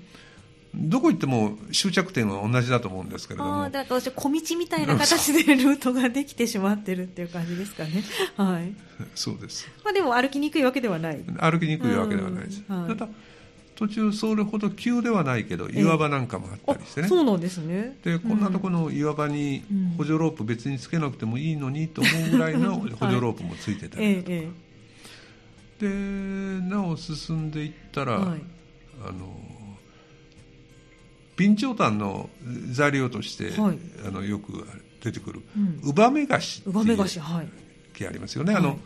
[0.75, 3.65] どこ行っても終着点は同じだと思うんですけれども。
[3.65, 8.05] あだから小道みたいな形でルートができてしまってるっていう感じですかね。
[8.37, 8.73] はい。
[9.15, 9.69] そうです。
[9.85, 11.21] まあでも歩きにくいわけではない。
[11.41, 12.63] 歩きにくいわけではないです。
[12.69, 13.09] はい、ただ
[13.81, 17.97] 途中それほど急ではないけど岩場なんかもあったりしてね、そうなんですね。
[18.05, 19.65] でこんなところの岩場に
[19.97, 24.49] 補助ロープ別につけなくてもいいのにと思うぐらいの 補助ロープもついてたりとか、はい
[25.81, 28.41] でなお進んでいったら、はい、
[29.03, 29.35] あの
[31.39, 32.29] 備長炭の
[32.71, 34.67] 材料として、はい、あのよく
[35.03, 35.41] 出てくる、
[35.83, 37.49] ウバメガシっていう
[37.95, 38.79] 木ありますよね、はい、あの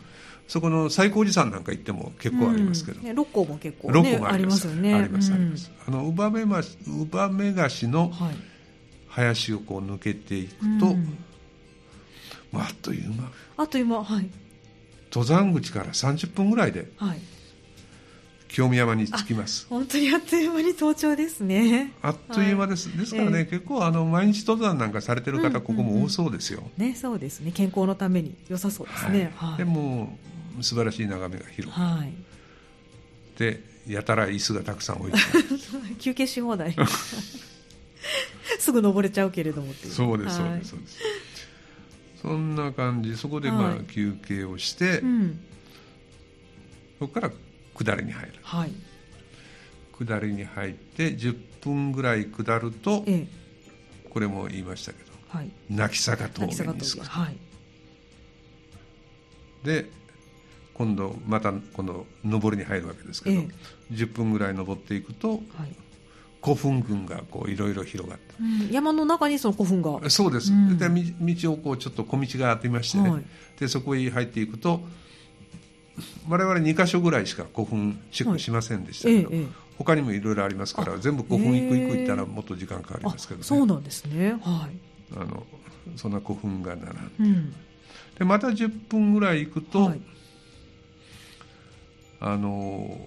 [0.47, 4.67] そこの最高寺山なんか行っても結構ありますけど、うん、六甲も結構、ね、六甲もあります。
[4.67, 4.93] よね。
[4.93, 8.11] ありますあります、あのウバメガシウバメガシの
[9.07, 10.95] 林をこう抜けていくと、
[12.51, 13.31] まあ、あっという間。
[13.57, 14.29] あっという間はい。
[15.11, 17.19] 登山口から30分ぐらいで、はい
[18.55, 21.91] 清見山に着きます本当にあっという間に登頂ですね。
[22.01, 27.51] あっという間です、はい、ですからね、えー、結構あの毎日登山なんかされてる方、ここも多そうですよ、ねそうですね。
[27.51, 30.17] 健康のために良さそうですね、はい、でも
[30.61, 32.13] 素晴らしい眺めが広く、はい、
[33.37, 35.19] でやたら椅子がたくさん置いて
[35.99, 36.73] 休憩し放題。
[38.59, 40.97] すぐ登れちゃうけれどもそうですそうです、そうです。
[42.21, 43.17] そんな感じ。
[43.17, 45.39] そこでまあ休憩をして、うん、
[46.99, 47.31] そこから
[47.75, 48.71] 下りに入る、はい、
[49.91, 53.27] 下りに入って10分ぐらい下ると、ええ、
[54.09, 57.37] これも言いましたけど、はい、泣き坂峠に着く、はい、
[59.63, 59.89] で
[60.73, 63.47] 今度またこの上りに入るわけですけど、え
[63.91, 65.41] え、10分ぐらい登っていくと、はい、
[66.43, 70.09] 古墳群がこういろいろ広がって、うん、山の中にその古墳が。
[70.09, 73.23] そうです、うん、で道をこうちょっと小道がありましてね、はい、
[73.59, 74.81] でそこへ入っていくと
[76.27, 79.39] 我々2か所ぐらいしか古墳チェックしませんでしたけど、はい。
[79.39, 83.39] ええ、他にもいろいろありますから全部古墳行く行く行ったらもっと時間かかりますけど。
[83.39, 84.31] ねそうなんですね。
[84.41, 84.95] はい。
[85.13, 85.43] あの
[85.95, 87.55] そんな古墳が並んで、うん、
[88.17, 90.01] でまた10分ぐらい行くと、はい、
[92.19, 92.97] あの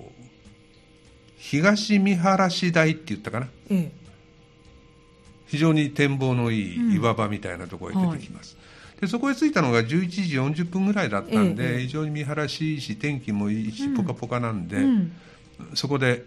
[1.36, 3.92] 東見晴台って言ったかな、ええ、
[5.46, 8.56] 非常に展望のいい岩場みたいなところへ出てきます、
[9.00, 15.12] でそこへ着いたのが11時40分ぐらいだったんで、ええ、非常に見晴らしいいし天気もいいし、うん、ポカポカなんで、うん、
[15.74, 16.24] そこで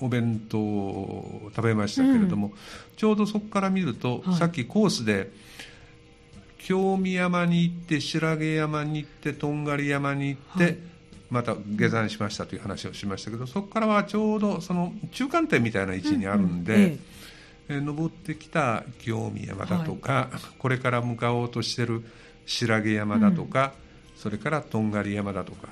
[0.00, 2.52] お弁当を食べましたけれども、うん、
[2.96, 5.30] ちょうどそこから見ると、はい、さっきコースで
[6.58, 10.78] 京見山に行って白毛山に行ってとんがり山に行って、はい、
[11.30, 16.92] また下山しましたという話をしましたけどそこからはちょうどその中間点みたいな位置にあるんで。
[16.92, 16.98] え
[17.68, 22.04] 登ってきた清見山だとか、はい、これから向かおうとしてる
[22.46, 23.72] 白毛山だとか、
[24.14, 25.68] うん、それからとんがり山だとか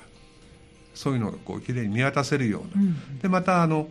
[0.93, 3.87] そういうのがこうきれいに見渡せるような、うん、でまたあの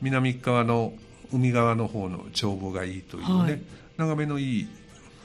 [0.00, 0.92] 南側の
[1.32, 3.62] 海側の方の眺望がいいというね、はい、
[3.96, 4.68] 眺めのいい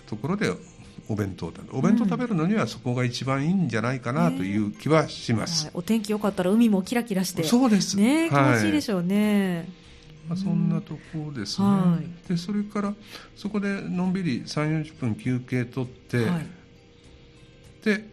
[0.08, 0.52] ところで
[1.10, 5.66] お弁当お弁当食べるのにはそこが一番いいんじゃないかなという気はします、うん。
[5.68, 7.98] はい、お天気良かったら海もキラキラしてそうです。
[7.98, 9.70] ね気持ちいいでしょうね、
[10.28, 12.94] まあ、そんなところですね、はい、でそれから
[13.36, 16.48] そこでのんびり3 4 0分休憩取って、はい、
[17.84, 18.04] で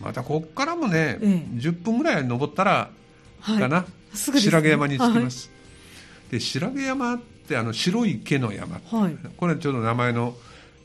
[0.00, 2.90] またここからもね、ええ、10分ぐらい登ったら
[3.42, 5.50] かな、はい、ね、白毛山に着きます、
[6.30, 8.80] で白毛山ってあの白い毛の山、
[9.36, 10.34] これちょっと名前の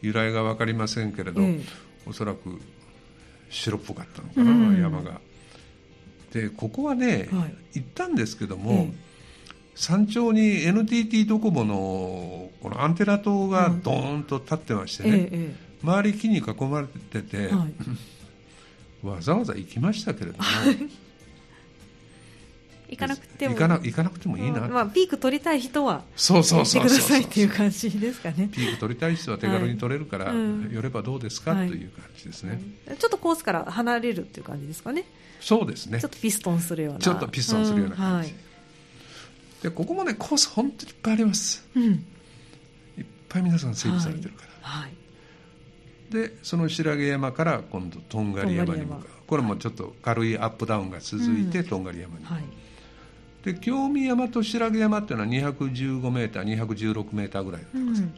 [0.02, 1.62] 由来が分かりませんけれど、ええ、
[2.08, 2.60] おそらく
[3.50, 5.22] 白っぽかったのかな、うん、山が。
[6.34, 7.30] でここはね、
[7.74, 9.13] 行ったんですけども、え
[9.76, 17.68] 山頂に NTT ドコモのこのアンテナ塔がドーンと立ってましてね、うんええ、周り木に囲まれてて、は
[19.04, 20.44] い、 わざわざ行きましたけれども。
[22.90, 23.56] 行かなくても。
[23.56, 28.50] 行かなくてもいいな、まあ、ピーク取りたい人はそうそうそうくださいっていう感じですかね。
[28.52, 30.74] ピーク取りたい人は手軽に取れるから、はい。
[30.74, 32.62] 寄ればどうですか、はい、という感じですね、
[33.00, 35.06] ちょっとコースから離れるっていう感じですかね。
[35.42, 36.00] そうですね。
[36.00, 37.00] ちょっとピストンするような。
[37.00, 38.34] ちょっとピストンするような感じ、
[39.64, 41.96] でここもねコース本当にいっぱいあります、うん、い
[43.02, 49.02] っぱい皆さん整備されてるから、はい、はい、でその白毛山から今度とんがり山に向かう。
[49.26, 52.44] これもちょっと軽いアップダウンが続いて、とんがり山に、はい、
[53.46, 58.14] で京見山と白毛山っていうのは215メーター216メーターぐらいの高さ、うん、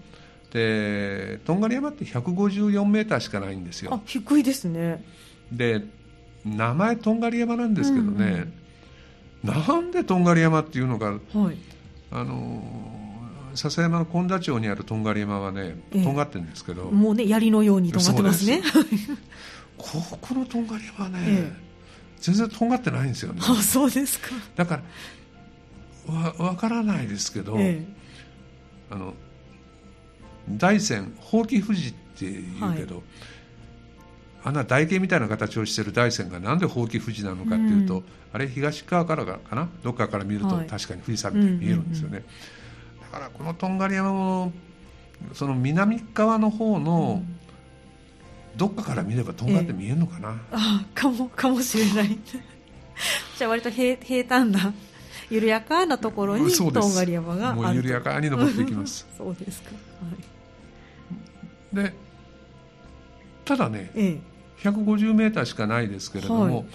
[0.51, 3.93] でとんがり山って154メーターしかないんですよ。
[3.93, 5.05] あ低いですね。
[5.51, 5.84] で
[6.43, 8.53] 名前とんがり山なんですけどね、うんうん
[9.45, 11.19] なんでとんがり山っていうのか、はい、
[12.12, 12.63] あの
[13.53, 16.86] 笹山の本田町にあるとんがり山はね、とんがってるんですけど。
[16.86, 18.62] もうね槍のようにとんがってますね。
[19.77, 21.53] ここのとんがり山はね、ええ、
[22.19, 23.41] 全然とんがってないんですよね。
[23.43, 24.29] あそうですか。
[24.55, 24.81] だか
[26.08, 27.86] らわ分からないですけど、え、
[28.89, 29.13] あの
[30.49, 33.03] 大山ほうき富士っていうけど、はい
[34.45, 39.67] あんな台形みたいな形をしている大山がなんでほうき富士なのかっていうと、うん、あれ東側からかな？
[39.84, 42.23] どっかから見ると確かに富士山みたいに見えるんですよね、
[43.01, 44.53] だからこのとんがり山も
[45.34, 47.23] その南側の方の、
[48.55, 52.19] どっかから見ればとんがって見えるのかな、ええ、あかもかもしれない。
[53.38, 54.73] じゃあ割と平平坦な
[55.31, 59.08] 緩やかなところにとんがり山があるもう緩やかに登っていきます。
[59.17, 59.71] そうですか、
[61.75, 61.93] はい、で
[63.43, 64.34] ただね、ええ
[64.69, 66.65] 150メーターしかないですけれども、はい、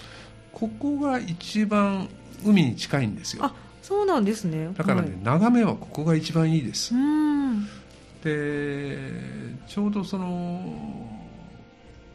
[0.53, 2.09] ここが一番
[2.45, 3.45] 海に近いんですよ。
[3.45, 4.71] あそうなんですね。
[4.77, 6.93] だからね、はい、眺めはここが一番いいです。
[8.23, 8.97] で
[9.67, 10.61] ちょうどその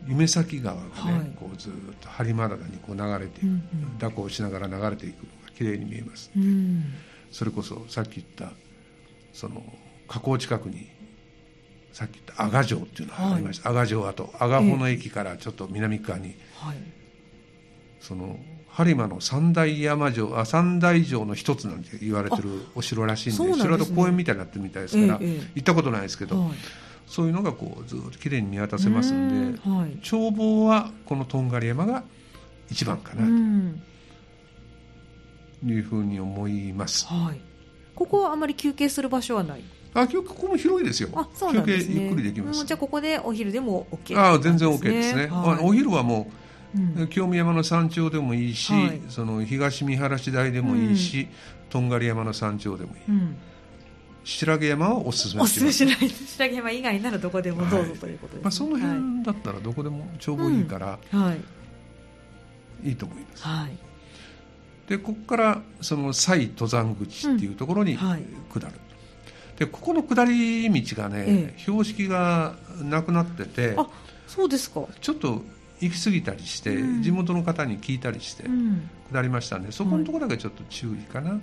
[0.06, 3.60] 夢咲川がね、はい、こうずっと播磨灘にこう流れていく、うんうん、
[4.00, 6.30] 蛇行しながら流れていくのが綺麗に見えます、
[7.32, 8.52] それこそさっき言った
[9.32, 9.64] その
[10.06, 10.88] 河口近くに
[11.96, 14.34] さっき言った阿賀城っていうのがありました、はい、阿賀城跡。
[14.38, 16.76] 阿賀穂の駅からちょっと南側に、はい、
[18.00, 18.38] その
[18.70, 26.50] 播磨の三大山城あ三大城の一つなんて言われてるお城らしいんで城と公園みたいになってるみたいですから、ええ、行ったことないですけど、はい、
[27.06, 32.04] そういうのがこうずっときれいに見渡せますんで、はい、眺望はこのとんがり山が
[32.70, 33.30] 一番かなと。
[35.66, 37.40] いうふうに思います、はい、
[37.94, 39.64] ここはあまり休憩する場所はない？
[39.96, 41.08] あここも広いですよ。
[41.14, 42.66] あそうなんです、ね、ゆっくりできます。
[42.66, 46.30] じゃあここでお昼でも OK、ね、あ全然 OK ですね、はい、お昼はも
[46.74, 51.28] う、うん、清見山の山頂でもいいし、はい、その東見晴らし台でもいいし、うん、
[51.70, 53.36] とんがり山の山頂でもいい、うん、
[54.22, 55.86] 白毛山はおすすめします。
[56.36, 61.34] 白毛山以外ならどこでもどうぞ、ということです、ね、まあ、その辺だったらどこでもちょうどいいから、は
[62.84, 63.78] い、いいと思います、はい。
[64.88, 68.14] でここからその西登山口っていうところに下
[68.60, 68.72] る、
[69.58, 73.88] でここの下り道がね、ええ、標識がなくなっててあ
[74.26, 74.82] そうですか。
[75.00, 75.42] ちょっと
[75.80, 78.44] 行き過ぎたりして、うん、地元の方に聞いたりして、
[79.10, 81.40] 下りましたんでそこのところだけちょっと注意かな、はい、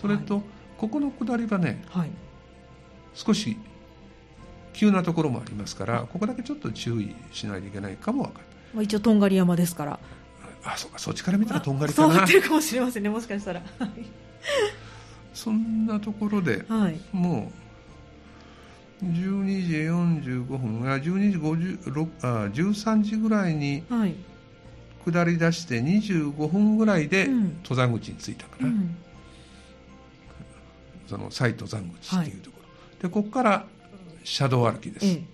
[0.00, 0.44] それと、はい、
[0.78, 2.10] ここの下りはね、はい、
[3.14, 3.56] 少し
[4.72, 8.44] 急なところもありますからここだけちょっと注意しないといけないかもわかる、
[8.74, 9.98] まあ、一応とんがり山ですから。
[10.64, 12.14] あそうかそっちから見たらとんがりかな。
[12.14, 13.08] そうってるかもしれませんね。
[13.08, 13.62] もしかしたら
[15.34, 17.50] そんなところで、はい、も
[19.02, 23.82] う12時45分あ12時56あ13時ぐらいに
[25.04, 27.26] 下り出して25分ぐらいで
[27.64, 28.96] 登山口に着いたかな、うん、
[31.08, 32.70] その再登山口っていうところ、は
[33.00, 33.66] い、でここから
[34.22, 35.24] 車道歩きです、ええ、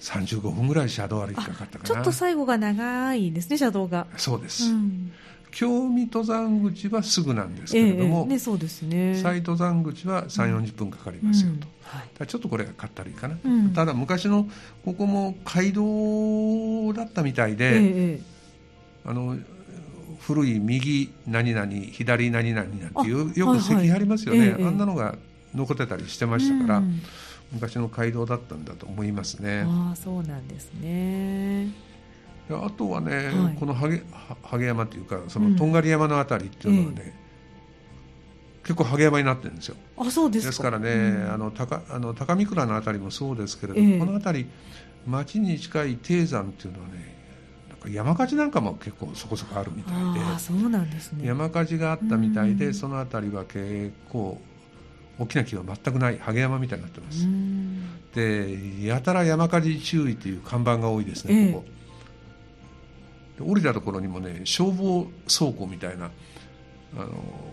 [0.00, 1.84] 35分ぐらい車道歩きかかったかな。
[1.84, 4.06] ちょっと最後が長いですね車道が。
[4.18, 5.12] そうです、うん
[5.50, 9.16] 京見登山口はすぐなんですけれども、ええね、そうですね。
[9.16, 11.60] 再登山口は3 4 0分かかりますよと、うん。
[11.82, 14.48] はい、ちょっとこれがかったるいかな、うん、ただ昔の
[14.84, 18.20] ここも街道だったみたいで、え、
[19.04, 19.38] あの
[20.20, 25.16] 古い右何々左何々なんていうよく石碑ありますよね、はいはい、あんなのが
[25.54, 27.00] 残ってたりしてましたから、うん、
[27.52, 29.64] 昔の街道だったんだと思いますね。
[29.66, 31.68] ああそうなんですね
[32.50, 34.00] あとはね、はい、この萩
[34.42, 35.72] 萩山というかそのとん。
[35.72, 36.98] がり山の辺りっていうのはね、うん。
[37.00, 37.14] ええ、
[38.62, 39.76] 結構萩山になってるんですよ。
[39.96, 44.46] あそうですですからね、うん、あの高あの高見倉の辺りもそうですけれども、え、この辺り
[45.06, 47.16] 町に近い低山っていうのはね
[47.68, 51.26] なんか山火事なんかも結構そこそこあるみたいであそうなんですね。
[51.26, 54.40] 山火事があったみたいで、うん、その辺りは結構
[55.18, 57.26] 大きな木は全くない萩山みたいになってます。
[58.14, 61.77] でやたら山火事注意という看板が多いですね、ここ
[63.42, 66.10] 降りたところにもね消防倉庫みたいな
[66.96, 67.08] あの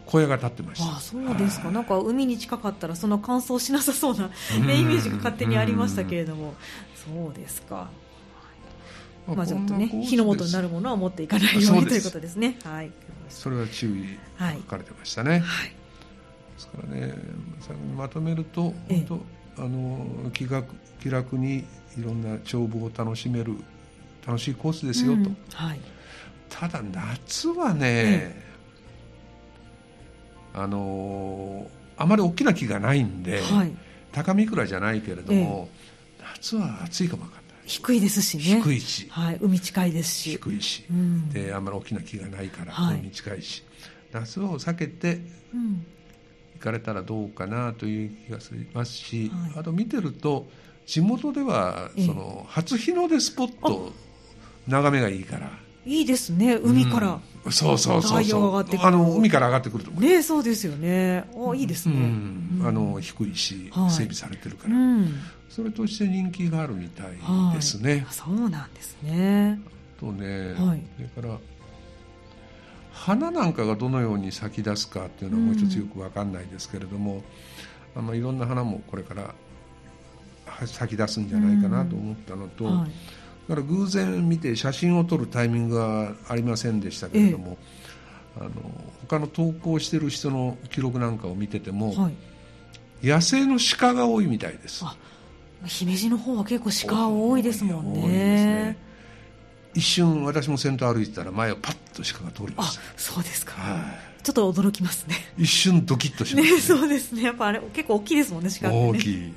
[0.05, 4.27] 小屋が建ってましたあそうですか、なんか海に近かったらその乾燥しなさそうな、
[4.65, 6.53] ね、イメージが勝手にありましたけれども、
[6.95, 7.89] そうですか。
[9.27, 12.59] まあ、ちょっとね火の元になるものは持っていかないようにということですね。
[12.63, 12.91] はい。
[13.27, 15.39] それは注意書かれてましたね。
[15.39, 15.69] はい。
[15.69, 15.75] で
[16.57, 17.13] すからね、
[17.97, 19.23] まとめると、本
[19.57, 21.65] 当、あの気楽気楽に
[21.97, 23.55] いろんな帳簿を楽しめる
[24.26, 25.80] 楽しいコースですよと、うん、はい、
[26.49, 28.41] ただ夏はね、
[30.53, 31.67] あの
[31.97, 33.71] あまり大きな木がないんで、はい、
[34.11, 35.69] 高見倉じゃないけれども、
[36.36, 37.45] 夏は暑いかもわかんない。
[37.65, 38.61] 低いですしね。
[38.61, 40.32] 低いし、はい、海近いですし。
[40.32, 43.63] 低いし、うん、であんまり大きな木がないから、海近いし。
[44.11, 45.19] 夏を避けて、
[46.55, 50.47] 行かれたらどうかなという気がしますし、あと見てると
[50.86, 53.91] 地元ではその初日の出スポット
[54.68, 55.49] 眺めがいいから。
[55.86, 58.63] いいですね海から、うん、そうそうそうそう。
[58.82, 60.01] あの海から上がってくるとこ。
[60.01, 61.30] ねそうですよね。
[61.36, 64.76] あいいですね、うん、あの低いし、はい、整備されてるから、
[65.47, 67.07] それとして人気があるみたい
[67.53, 69.59] ですね、はい、そうなんですね。
[69.99, 70.82] とね、はい、
[71.13, 71.38] それから
[72.91, 77.22] 花なんかがどのように咲き出すかっていうのはもう一つよく分かんないですけれども、
[77.95, 79.36] あのいろんな花もこれから
[80.66, 82.91] 咲き出すんじゃないかなと思ったのと、はい
[83.47, 87.57] だから偶然見て写真を撮るタイミングはありませんでしたけれども、
[88.37, 88.51] ええ、あの
[89.07, 94.83] 他の投稿してる人の記録なんかを見てても、はい、野生の鹿が多いみたいです。
[95.65, 98.01] 姫路の方は結構鹿多いですもんね。
[98.01, 98.77] 多いですね。
[99.75, 102.81] 一瞬私も先頭歩いてたら前をパッと鹿が通りました。
[102.95, 103.79] そうですか、は
[104.19, 105.15] い、ちょっと驚きますね。
[105.37, 107.23] 一瞬ドキッとしますね、ね、そうですね。
[107.23, 109.33] やっぱあれ結構大きいですもんね鹿って、ね、大きい。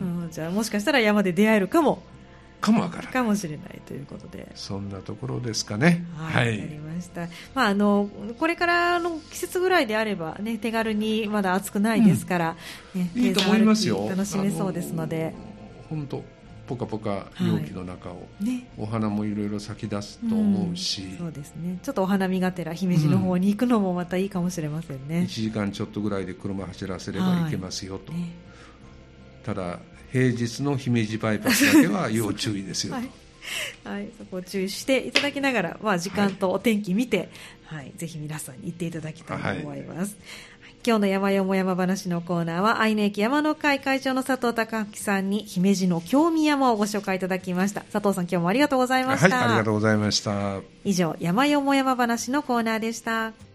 [0.00, 2.02] うん、じゃあもしかしたら山で出会えるかも
[2.60, 4.50] かもわからないかもしれないということで。
[4.54, 6.04] そんなところですかね。
[6.16, 12.56] はい、わ、はい、かりました、まあ、あのこれからの季節ぐらいであれば、ね、手軽にまだ暑くないですから、
[12.94, 14.06] うん、ね、いいと思いますよ。
[14.08, 15.34] 楽しめそうですので。
[15.88, 16.22] 本当
[16.68, 21.78] ポカポカ陽気の中を、はいね、お花もいろいろ咲き出すと思うし、うん、そうですね。
[21.82, 28.20] ちょっとお花見がてら姫路の方に行くのもまたいいかもしれませんね、うん、1時間ちょっとぐらいで車走らせればいけますよと、はい。
[28.20, 28.28] ね、
[29.44, 29.78] ただ
[30.12, 33.00] 平日の姫路バイパスだけは要注意ですよと。
[33.00, 33.10] はい
[33.84, 37.30] はい、そこを注意していただきながら、まあ、時間とお天気見て、
[37.64, 40.16] はい、はい、ぜひ皆さんに行っていただきたいと思います。
[40.60, 47.82] はい、今日の山よも山話のコーナーは、愛媛駅山の会会長の佐藤隆明さんに、姫路の京見山をご紹介いただきました。
[47.92, 49.36] 佐藤さん、今日もありがとうございました。
[49.36, 50.60] はい、ありがとうございました。
[50.84, 53.47] 以上、山よも山話のコーナーでした。